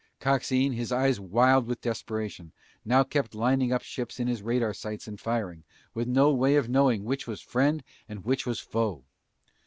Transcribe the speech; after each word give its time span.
Coxine, 0.19 0.73
his 0.73 0.91
eyes 0.91 1.19
wild 1.19 1.67
with 1.67 1.79
desperation, 1.81 2.53
now 2.83 3.03
kept 3.03 3.35
lining 3.35 3.71
up 3.71 3.83
ships 3.83 4.19
in 4.19 4.25
his 4.27 4.41
radar 4.41 4.73
sights 4.73 5.07
and 5.07 5.19
firing, 5.19 5.63
with 5.93 6.07
no 6.07 6.33
way 6.33 6.55
of 6.55 6.67
knowing 6.67 7.03
which 7.05 7.27
was 7.27 7.39
friend 7.39 7.83
and 8.09 8.25
which 8.25 8.43
was 8.47 8.59
foe. 8.59 9.03